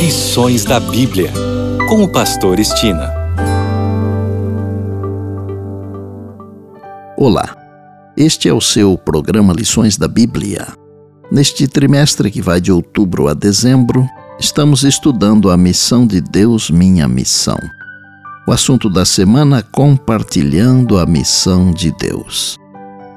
[0.00, 1.30] Lições da Bíblia,
[1.86, 3.12] com o Pastor Estina.
[7.18, 7.54] Olá,
[8.16, 10.68] este é o seu programa Lições da Bíblia.
[11.30, 14.08] Neste trimestre que vai de outubro a dezembro,
[14.40, 17.58] estamos estudando a missão de Deus, minha missão.
[18.48, 22.56] O assunto da semana: compartilhando a missão de Deus.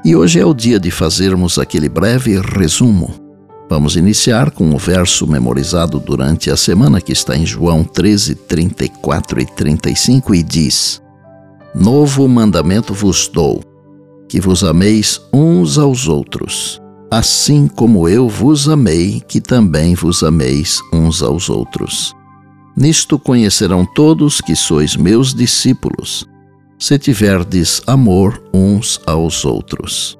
[0.04, 3.23] E hoje é o dia de fazermos aquele breve resumo
[3.70, 9.42] Vamos iniciar com o verso memorizado durante a semana que está em João 13, 34
[9.42, 11.02] e 35 e diz:
[11.74, 13.64] Novo mandamento vos dou,
[14.28, 20.80] que vos ameis uns aos outros, assim como eu vos amei, que também vos ameis
[20.92, 22.14] uns aos outros.
[22.76, 26.28] Nisto conhecerão todos que sois meus discípulos,
[26.78, 30.18] se tiverdes amor uns aos outros.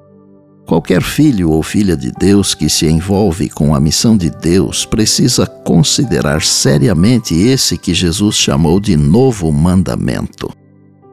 [0.66, 5.46] Qualquer filho ou filha de Deus que se envolve com a missão de Deus precisa
[5.46, 10.50] considerar seriamente esse que Jesus chamou de novo mandamento.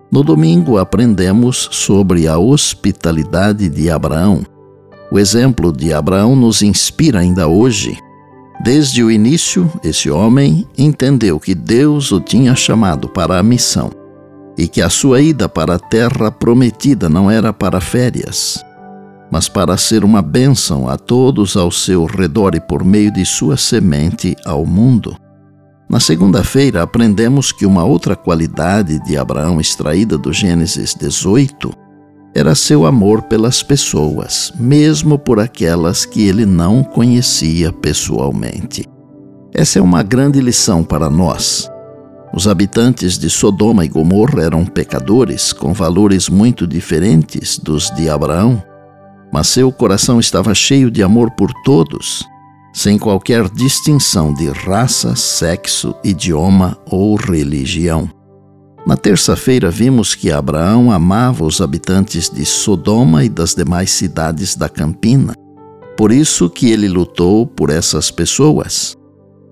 [0.09, 4.41] No domingo aprendemos sobre a hospitalidade de Abraão.
[5.11, 7.97] O exemplo de Abraão nos inspira ainda hoje.
[8.63, 13.91] Desde o início, esse homem entendeu que Deus o tinha chamado para a missão
[14.57, 18.63] e que a sua ida para a terra prometida não era para férias,
[19.31, 23.55] mas para ser uma bênção a todos ao seu redor e por meio de sua
[23.55, 25.15] semente ao mundo.
[25.89, 31.71] Na segunda-feira, aprendemos que uma outra qualidade de Abraão extraída do Gênesis 18
[32.33, 38.85] era seu amor pelas pessoas, mesmo por aquelas que ele não conhecia pessoalmente.
[39.53, 41.69] Essa é uma grande lição para nós.
[42.33, 48.63] Os habitantes de Sodoma e Gomorra eram pecadores com valores muito diferentes dos de Abraão
[49.31, 52.27] mas seu coração estava cheio de amor por todos,
[52.73, 58.09] sem qualquer distinção de raça, sexo, idioma ou religião.
[58.85, 64.67] Na terça-feira vimos que Abraão amava os habitantes de Sodoma e das demais cidades da
[64.67, 65.33] Campina.
[65.95, 68.95] Por isso que ele lutou por essas pessoas.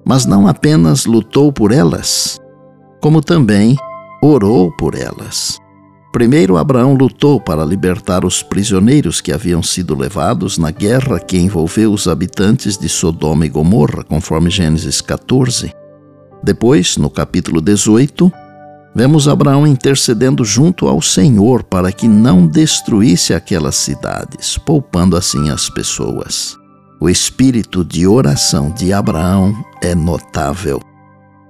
[0.05, 2.39] Mas não apenas lutou por elas,
[3.01, 3.75] como também
[4.23, 5.59] orou por elas.
[6.11, 11.93] Primeiro, Abraão lutou para libertar os prisioneiros que haviam sido levados na guerra que envolveu
[11.93, 15.71] os habitantes de Sodoma e Gomorra, conforme Gênesis 14.
[16.43, 18.31] Depois, no capítulo 18,
[18.95, 25.69] vemos Abraão intercedendo junto ao Senhor para que não destruísse aquelas cidades, poupando assim as
[25.69, 26.57] pessoas.
[26.99, 30.81] O espírito de oração de Abraão é notável.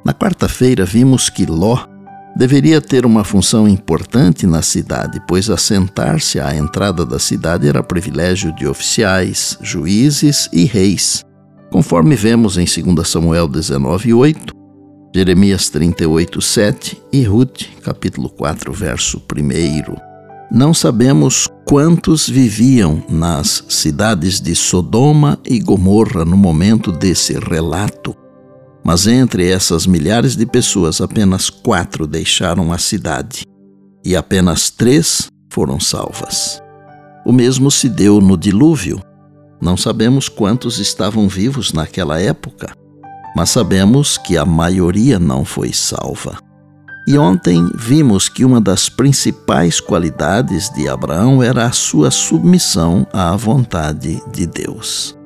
[0.03, 1.85] Na quarta-feira, vimos que Ló
[2.39, 8.55] deveria ter uma função importante na cidade, pois assentar-se à entrada da cidade era privilégio
[8.55, 11.21] de oficiais, juízes e reis,
[11.69, 14.53] conforme vemos em 2 Samuel 19:8,
[15.13, 19.97] Jeremias 38:7 e Ruth, capítulo 4, verso 1.
[20.49, 28.15] Não sabemos quantos viviam nas cidades de Sodoma e Gomorra no momento desse relato
[28.89, 33.43] mas entre essas milhares de pessoas, apenas quatro deixaram a cidade
[34.03, 36.59] e apenas três foram salvas.
[37.23, 38.99] O mesmo se deu no dilúvio.
[39.61, 42.73] Não sabemos quantos estavam vivos naquela época,
[43.35, 46.39] mas sabemos que a maioria não foi salva.
[47.07, 53.35] E ontem vimos que uma das principais qualidades de Abraão era a sua submissão à
[53.35, 55.18] vontade de Deus.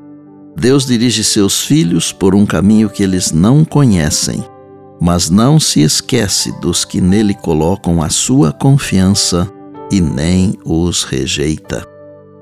[0.56, 4.44] Deus dirige seus filhos por um caminho que eles não conhecem,
[5.02, 9.52] mas não se esquece dos que nele colocam a sua confiança
[9.92, 11.86] e nem os rejeita.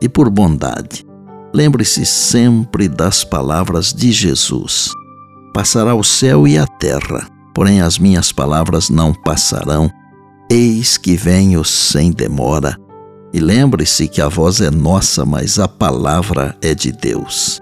[0.01, 1.05] E por bondade,
[1.53, 4.91] lembre-se sempre das palavras de Jesus:
[5.53, 9.89] Passará o céu e a terra, porém as minhas palavras não passarão.
[10.49, 12.77] Eis que venho sem demora.
[13.33, 17.61] E lembre-se que a voz é nossa, mas a palavra é de Deus.